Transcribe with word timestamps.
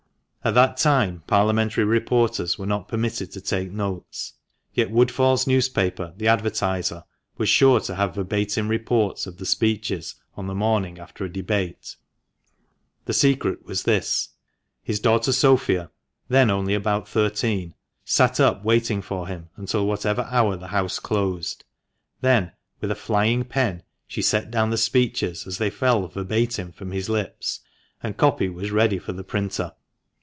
At 0.43 0.55
that 0.55 0.77
time 0.77 1.21
Parliamentary 1.27 1.83
reporters 1.83 2.57
were 2.57 2.65
not 2.65 2.87
permitted 2.87 3.31
to 3.33 3.41
take 3.41 3.71
notes. 3.71 4.33
Yet 4.73 4.89
Woodfall's 4.89 5.45
newspaper, 5.45 6.15
The 6.17 6.27
Advertiser, 6.29 7.03
was 7.37 7.47
sure 7.47 7.79
to 7.81 7.93
have 7.93 8.15
verbatim 8.15 8.67
reports 8.67 9.27
of 9.27 9.37
the 9.37 9.45
speeches 9.45 10.15
on 10.35 10.47
the 10.47 10.55
morning 10.55 10.97
after 10.97 11.23
a 11.23 11.31
debate. 11.31 11.95
The 13.05 13.13
secret 13.13 13.67
was 13.67 13.83
this: 13.83 14.29
His 14.81 14.99
daughter 14.99 15.31
Sophia, 15.31 15.91
then 16.27 16.49
only 16.49 16.73
about 16.73 17.07
thirteen, 17.07 17.75
sat 18.03 18.39
up 18.39 18.63
waiting 18.65 19.03
for 19.03 19.27
him 19.27 19.49
until 19.57 19.85
whatever 19.85 20.23
hour 20.31 20.57
the 20.57 20.69
House 20.69 20.97
closed. 20.97 21.65
Then, 22.21 22.51
with 22.79 22.89
a 22.89 22.95
flying 22.95 23.43
pen, 23.43 23.83
she 24.07 24.23
set 24.23 24.49
down 24.49 24.71
the 24.71 24.77
speeches 24.79 25.45
as 25.45 25.59
they 25.59 25.69
fell 25.69 26.07
verbatim 26.07 26.73
.rom 26.79 26.89
his 26.93 27.09
lips, 27.09 27.59
and 28.01 28.17
"copy" 28.17 28.49
was 28.49 28.71
ready 28.71 28.97
for 28.97 29.13
the 29.13 29.23
printer. 29.23 29.73